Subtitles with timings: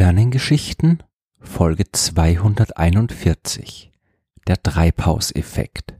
[0.00, 1.02] Sternengeschichten
[1.40, 3.90] Folge 241
[4.46, 5.92] Der Treibhauseffekt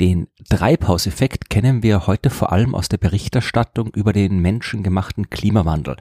[0.00, 5.98] Den Treibhauseffekt kennen wir heute vor allem aus der Berichterstattung über den menschengemachten Klimawandel.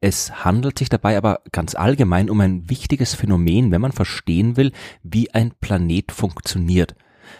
[0.00, 4.72] Es handelt sich dabei aber ganz allgemein um ein wichtiges Phänomen, wenn man verstehen will,
[5.02, 6.94] wie ein Planet funktioniert.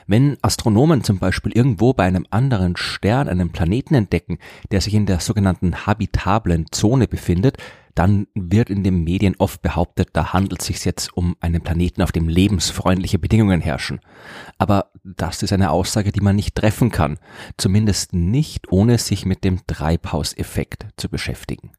[0.07, 4.39] Wenn Astronomen zum Beispiel irgendwo bei einem anderen Stern einen Planeten entdecken,
[4.71, 7.57] der sich in der sogenannten habitablen Zone befindet,
[7.95, 12.03] dann wird in den Medien oft behauptet, da handelt es sich jetzt um einen Planeten,
[12.03, 14.01] auf dem lebensfreundliche Bedingungen herrschen.
[14.59, 17.19] Aber das ist eine Aussage, die man nicht treffen kann,
[17.57, 21.73] zumindest nicht ohne sich mit dem Treibhauseffekt zu beschäftigen.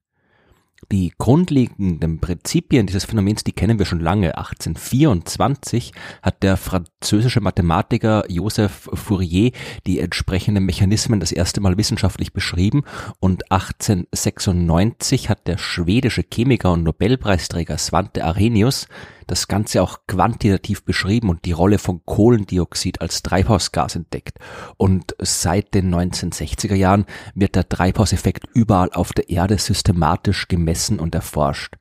[0.91, 4.37] Die grundlegenden Prinzipien dieses Phänomens, die kennen wir schon lange.
[4.37, 9.51] 1824 hat der französische Mathematiker Joseph Fourier
[9.87, 12.83] die entsprechenden Mechanismen das erste Mal wissenschaftlich beschrieben
[13.19, 18.87] und 1896 hat der schwedische Chemiker und Nobelpreisträger Svante Arrhenius
[19.27, 24.39] das Ganze auch quantitativ beschrieben und die Rolle von Kohlendioxid als Treibhausgas entdeckt.
[24.77, 31.15] Und seit den 1960er Jahren wird der Treibhauseffekt überall auf der Erde systematisch gemessen und
[31.15, 31.75] erforscht.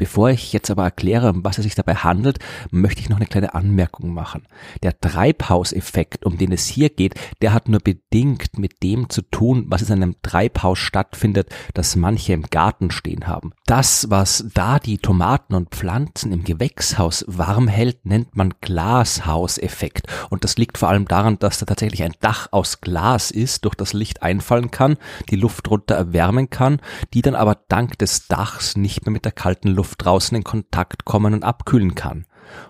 [0.00, 2.38] Bevor ich jetzt aber erkläre, um was es sich dabei handelt,
[2.70, 4.46] möchte ich noch eine kleine Anmerkung machen.
[4.82, 9.66] Der Treibhauseffekt, um den es hier geht, der hat nur bedingt mit dem zu tun,
[9.68, 13.52] was in einem Treibhaus stattfindet, das manche im Garten stehen haben.
[13.66, 20.06] Das, was da die Tomaten und Pflanzen im Gewächshaus warm hält, nennt man Glashauseffekt.
[20.30, 23.74] Und das liegt vor allem daran, dass da tatsächlich ein Dach aus Glas ist, durch
[23.74, 24.96] das Licht einfallen kann,
[25.28, 26.80] die Luft drunter erwärmen kann,
[27.12, 30.44] die dann aber dank des Dachs nicht mehr mit der kalten Luft Luft draußen in
[30.44, 32.24] Kontakt kommen und abkühlen kann.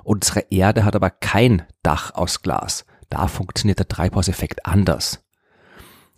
[0.04, 2.86] Unsere Erde hat aber kein Dach aus Glas.
[3.10, 5.22] Da funktioniert der Treibhauseffekt anders.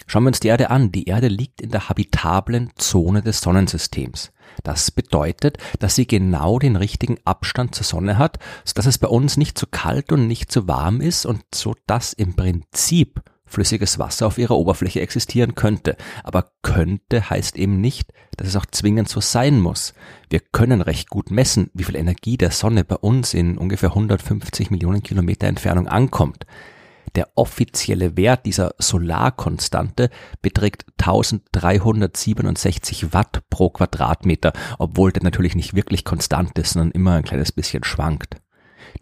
[0.06, 0.92] Schauen wir uns die Erde an.
[0.92, 4.32] Die Erde liegt in der habitablen Zone des Sonnensystems.
[4.62, 9.36] Das bedeutet, dass sie genau den richtigen Abstand zur Sonne hat, sodass es bei uns
[9.36, 14.26] nicht zu kalt und nicht zu warm ist und so dass im Prinzip flüssiges Wasser
[14.26, 15.96] auf ihrer Oberfläche existieren könnte.
[16.24, 19.94] Aber könnte heißt eben nicht, dass es auch zwingend so sein muss.
[20.30, 24.70] Wir können recht gut messen, wie viel Energie der Sonne bei uns in ungefähr 150
[24.70, 26.46] Millionen Kilometer Entfernung ankommt.
[27.14, 30.08] Der offizielle Wert dieser Solarkonstante
[30.40, 37.24] beträgt 1367 Watt pro Quadratmeter, obwohl der natürlich nicht wirklich konstant ist, sondern immer ein
[37.24, 38.36] kleines bisschen schwankt.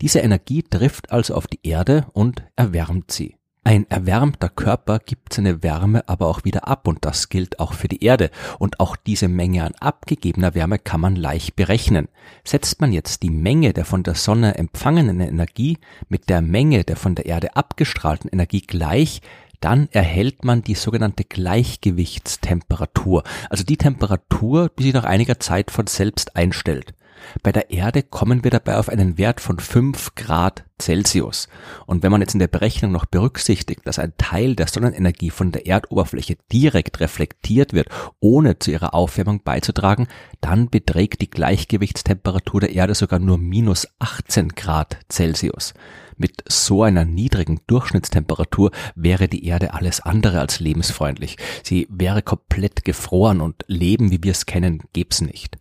[0.01, 3.37] Diese Energie trifft also auf die Erde und erwärmt sie.
[3.63, 7.89] Ein erwärmter Körper gibt seine Wärme aber auch wieder ab und das gilt auch für
[7.89, 8.31] die Erde.
[8.59, 12.09] Und auch diese Menge an abgegebener Wärme kann man leicht berechnen.
[12.43, 15.77] Setzt man jetzt die Menge der von der Sonne empfangenen Energie
[16.09, 19.21] mit der Menge der von der Erde abgestrahlten Energie gleich,
[19.61, 25.87] dann erhält man die sogenannte Gleichgewichtstemperatur, also die Temperatur, die sich nach einiger Zeit von
[25.87, 26.95] selbst einstellt.
[27.43, 31.49] Bei der Erde kommen wir dabei auf einen Wert von 5 Grad Celsius.
[31.87, 35.53] Und wenn man jetzt in der Berechnung noch berücksichtigt, dass ein Teil der Sonnenenergie von
[35.53, 37.89] der Erdoberfläche direkt reflektiert wird,
[38.19, 40.09] ohne zu ihrer Aufwärmung beizutragen,
[40.41, 45.75] dann beträgt die Gleichgewichtstemperatur der Erde sogar nur minus 18 Grad Celsius.
[46.17, 51.39] Mit so einer niedrigen Durchschnittstemperatur wäre die Erde alles andere als lebensfreundlich.
[51.63, 55.57] Sie wäre komplett gefroren und Leben, wie wir es kennen, gäb's nicht.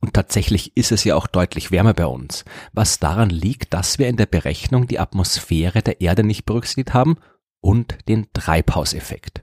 [0.00, 4.08] Und tatsächlich ist es ja auch deutlich wärmer bei uns, was daran liegt, dass wir
[4.08, 7.16] in der Berechnung die Atmosphäre der Erde nicht berücksichtigt haben
[7.60, 9.42] und den Treibhauseffekt.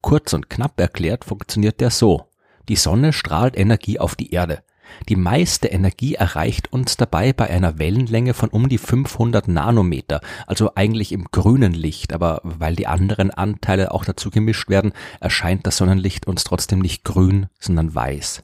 [0.00, 2.28] Kurz und knapp erklärt funktioniert der so.
[2.68, 4.62] Die Sonne strahlt Energie auf die Erde.
[5.08, 10.74] Die meiste Energie erreicht uns dabei bei einer Wellenlänge von um die 500 Nanometer, also
[10.74, 15.78] eigentlich im grünen Licht, aber weil die anderen Anteile auch dazu gemischt werden, erscheint das
[15.78, 18.42] Sonnenlicht uns trotzdem nicht grün, sondern weiß.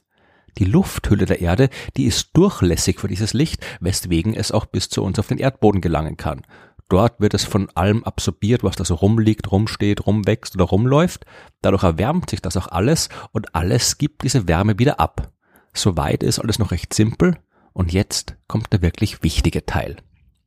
[0.58, 5.02] Die Lufthülle der Erde, die ist durchlässig für dieses Licht, weswegen es auch bis zu
[5.02, 6.42] uns auf den Erdboden gelangen kann.
[6.88, 11.26] Dort wird es von allem absorbiert, was da so rumliegt, rumsteht, rumwächst oder rumläuft.
[11.60, 15.32] Dadurch erwärmt sich das auch alles und alles gibt diese Wärme wieder ab.
[15.74, 17.36] Soweit ist alles noch recht simpel
[17.72, 19.96] und jetzt kommt der wirklich wichtige Teil.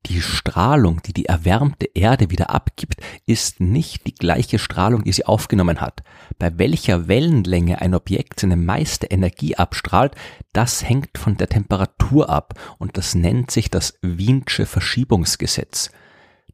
[0.08, 2.96] Die Strahlung, die die erwärmte Erde wieder abgibt,
[3.28, 6.02] ist nicht die gleiche Strahlung, die sie aufgenommen hat.
[6.40, 10.16] Bei welcher Wellenlänge ein Objekt seine meiste Energie abstrahlt,
[10.54, 15.92] das hängt von der Temperatur ab und das nennt sich das Wiensche Verschiebungsgesetz.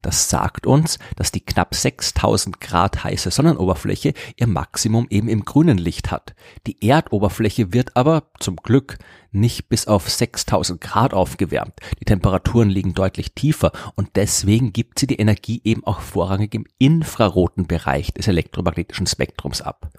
[0.02, 5.78] Das sagt uns, dass die knapp 6000 Grad heiße Sonnenoberfläche ihr Maximum eben im grünen
[5.78, 6.36] Licht hat.
[6.68, 8.98] Die Erdoberfläche wird aber, zum Glück,
[9.40, 11.74] nicht bis auf 6000 Grad aufgewärmt.
[12.00, 16.66] Die Temperaturen liegen deutlich tiefer und deswegen gibt sie die Energie eben auch vorrangig im
[16.78, 19.92] infraroten Bereich des elektromagnetischen Spektrums ab.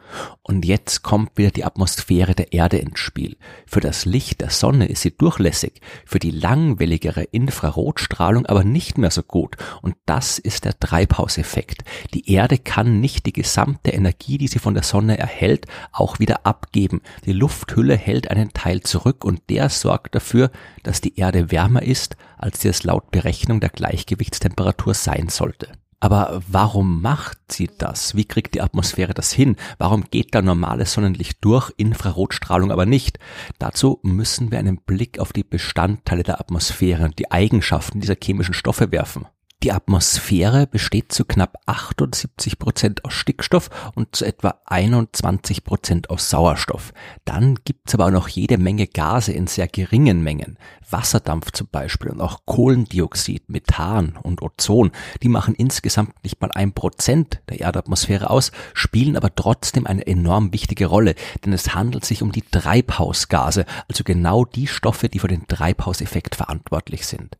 [0.43, 3.37] Und jetzt kommt wieder die Atmosphäre der Erde ins Spiel.
[3.67, 9.11] Für das Licht der Sonne ist sie durchlässig, für die langwelligere Infrarotstrahlung aber nicht mehr
[9.11, 9.56] so gut.
[9.82, 11.85] Und das ist der Treibhauseffekt.
[12.14, 16.46] Die Erde kann nicht die gesamte Energie, die sie von der Sonne erhält, auch wieder
[16.46, 17.02] abgeben.
[17.25, 20.51] Die Lufthülle hält einen Teil zurück und der sorgt dafür,
[20.83, 25.69] dass die Erde wärmer ist, als sie es laut Berechnung der Gleichgewichtstemperatur sein sollte.
[26.01, 28.15] Aber warum macht sie das?
[28.15, 29.57] Wie kriegt die Atmosphäre das hin?
[29.79, 33.19] Warum geht da normales Sonnenlicht durch, Infrarotstrahlung aber nicht?
[33.59, 38.55] Dazu müssen wir einen Blick auf die Bestandteile der Atmosphäre und die Eigenschaften dieser chemischen
[38.55, 39.27] Stoffe werfen.
[39.65, 46.31] Die Atmosphäre besteht zu knapp 78 Prozent aus Stickstoff und zu etwa 21 Prozent aus
[46.31, 46.93] Sauerstoff.
[47.25, 50.59] Dann gibt's aber auch noch jede Menge Gase in sehr geringen Mengen.
[50.89, 54.93] Wasserdampf zum Beispiel und auch Kohlendioxid, Methan und Ozon.
[55.25, 60.53] Die machen insgesamt nicht mal ein Prozent der Erdatmosphäre aus, spielen aber trotzdem eine enorm
[60.53, 65.27] wichtige Rolle, denn es handelt sich um die Treibhausgase, also genau die Stoffe, die für
[65.27, 67.37] den Treibhauseffekt verantwortlich sind.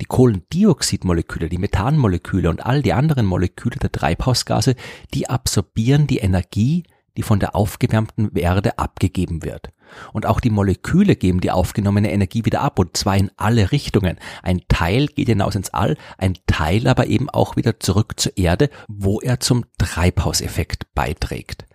[0.00, 4.76] Die Kohlendioxidmoleküle, die Methanmoleküle und all die anderen Moleküle der Treibhausgase,
[5.14, 6.84] die absorbieren die Energie,
[7.16, 9.70] die von der aufgewärmten Erde abgegeben wird.
[10.12, 14.18] Und auch die Moleküle geben die aufgenommene Energie wieder ab, und zwar in alle Richtungen.
[14.42, 18.70] Ein Teil geht hinaus ins All, ein Teil aber eben auch wieder zurück zur Erde,
[18.88, 21.66] wo er zum Treibhauseffekt beiträgt.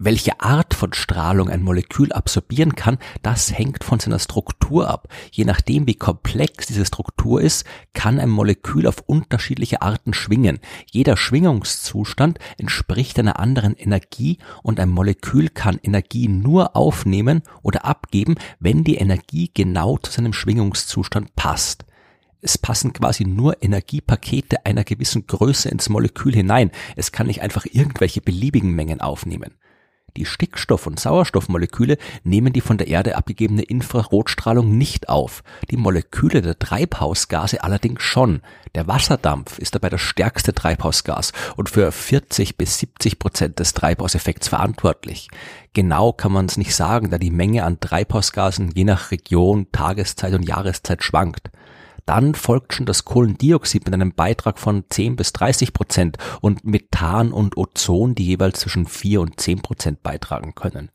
[0.00, 5.06] Welche Art von Strahlung ein Molekül absorbieren kann, das hängt von seiner Struktur ab.
[5.30, 10.58] Je nachdem, wie komplex diese Struktur ist, kann ein Molekül auf unterschiedliche Arten schwingen.
[10.90, 18.34] Jeder Schwingungszustand entspricht einer anderen Energie und ein Molekül kann Energie nur aufnehmen oder abgeben,
[18.58, 21.84] wenn die Energie genau zu seinem Schwingungszustand passt.
[22.40, 26.72] Es passen quasi nur Energiepakete einer gewissen Größe ins Molekül hinein.
[26.96, 29.54] Es kann nicht einfach irgendwelche beliebigen Mengen aufnehmen.
[30.16, 36.40] Die Stickstoff- und Sauerstoffmoleküle nehmen die von der Erde abgegebene Infrarotstrahlung nicht auf, die Moleküle
[36.40, 38.40] der Treibhausgase allerdings schon.
[38.76, 44.46] Der Wasserdampf ist dabei das stärkste Treibhausgas und für 40 bis 70 Prozent des Treibhauseffekts
[44.46, 45.28] verantwortlich.
[45.72, 50.34] Genau kann man es nicht sagen, da die Menge an Treibhausgasen je nach Region, Tageszeit
[50.34, 51.50] und Jahreszeit schwankt.
[52.06, 57.32] Dann folgt schon das Kohlendioxid mit einem Beitrag von 10 bis 30 Prozent und Methan
[57.32, 60.90] und Ozon, die jeweils zwischen 4 und 10 Prozent beitragen können.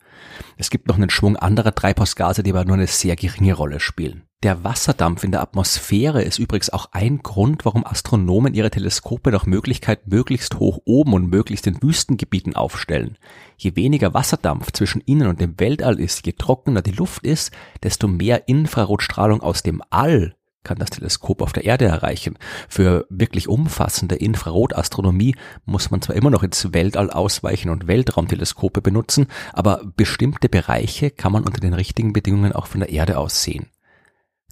[0.58, 4.24] Es gibt noch einen Schwung anderer Treibhausgase, die aber nur eine sehr geringe Rolle spielen.
[4.42, 9.46] Der Wasserdampf in der Atmosphäre ist übrigens auch ein Grund, warum Astronomen ihre Teleskope nach
[9.46, 13.18] Möglichkeit möglichst hoch oben und möglichst in Wüstengebieten aufstellen.
[13.58, 17.52] Je weniger Wasserdampf zwischen ihnen und dem Weltall ist, je trockener die Luft ist,
[17.84, 22.38] desto mehr Infrarotstrahlung aus dem All kann das Teleskop auf der Erde erreichen.
[22.68, 25.36] Für wirklich umfassende Infrarotastronomie
[25.66, 31.32] muss man zwar immer noch ins Weltall ausweichen und Weltraumteleskope benutzen, aber bestimmte Bereiche kann
[31.32, 33.68] man unter den richtigen Bedingungen auch von der Erde aus sehen.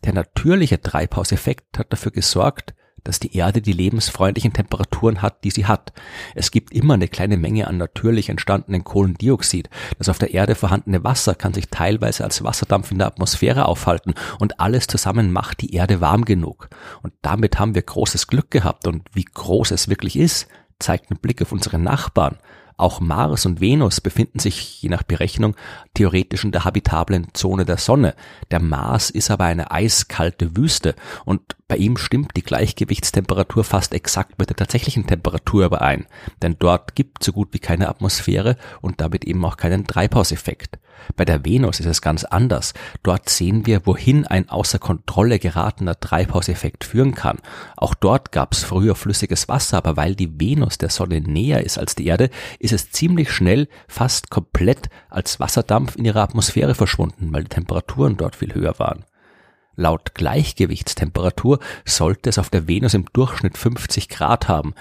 [0.06, 2.76] Der natürliche Treibhauseffekt hat dafür gesorgt,
[3.08, 5.94] dass die Erde die lebensfreundlichen Temperaturen hat, die sie hat.
[6.36, 9.70] Es gibt immer eine kleine Menge an natürlich entstandenen Kohlendioxid.
[9.98, 14.14] Das auf der Erde vorhandene Wasser kann sich teilweise als Wasserdampf in der Atmosphäre aufhalten
[14.40, 16.70] und alles zusammen macht die Erde warm genug.
[17.02, 20.48] Und damit haben wir großes Glück gehabt und wie groß es wirklich ist,
[20.80, 22.38] zeigt ein Blick auf unsere Nachbarn.
[22.78, 25.56] Auch Mars und Venus befinden sich, je nach Berechnung,
[25.96, 28.14] theoretisch in der habitablen Zone der Sonne.
[28.52, 30.94] Der Mars ist aber eine eiskalte Wüste
[31.26, 36.06] und bei ihm stimmt die Gleichgewichtstemperatur fast exakt mit der tatsächlichen Temperatur überein,
[36.42, 40.80] denn dort gibt so gut wie keine Atmosphäre und damit eben auch keinen Treibhauseffekt.
[41.16, 42.74] Bei der Venus ist es ganz anders.
[43.04, 47.38] Dort sehen wir, wohin ein außer Kontrolle geratener Treibhauseffekt führen kann.
[47.76, 51.78] Auch dort gab es früher flüssiges Wasser, aber weil die Venus der Sonne näher ist
[51.78, 52.30] als die Erde,
[52.68, 58.18] ist es ziemlich schnell fast komplett als Wasserdampf in ihrer Atmosphäre verschwunden, weil die Temperaturen
[58.18, 59.06] dort viel höher waren.
[59.78, 64.74] Laut Gleichgewichtstemperatur sollte es auf der Venus im Durchschnitt 50 Grad haben.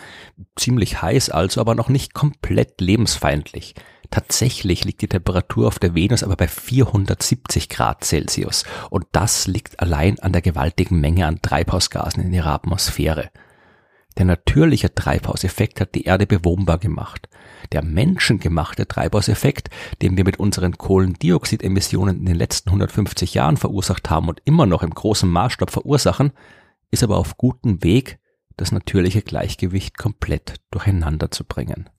[0.56, 3.74] Ziemlich heiß also, aber noch nicht komplett lebensfeindlich.
[4.10, 9.78] Tatsächlich liegt die Temperatur auf der Venus aber bei 470 Grad Celsius und das liegt
[9.80, 13.30] allein an der gewaltigen Menge an Treibhausgasen in ihrer Atmosphäre.
[14.18, 17.28] Der natürliche Treibhauseffekt hat die Erde bewohnbar gemacht.
[17.72, 19.68] Der menschengemachte Treibhauseffekt,
[20.00, 24.82] den wir mit unseren Kohlendioxidemissionen in den letzten 150 Jahren verursacht haben und immer noch
[24.82, 26.32] im großen Maßstab verursachen,
[26.90, 28.18] ist aber auf gutem Weg,
[28.56, 31.90] das natürliche Gleichgewicht komplett durcheinander zu bringen.